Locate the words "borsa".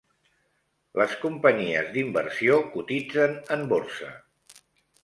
3.75-4.13